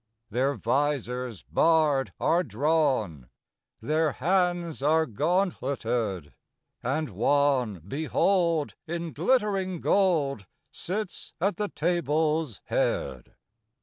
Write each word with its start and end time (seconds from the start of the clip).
Their 0.31 0.55
visors 0.55 1.43
barred 1.43 2.11
are 2.19 2.41
drawn; 2.43 3.29
Their 3.81 4.13
hands 4.13 4.81
are 4.81 5.05
gauntletéd; 5.05 6.33
And 6.81 7.09
one, 7.11 7.81
behold! 7.87 8.73
in 8.87 9.13
glittering 9.13 9.79
gold 9.79 10.47
Sits 10.71 11.33
at 11.39 11.57
the 11.57 11.69
table's 11.69 12.61
head. 12.63 13.35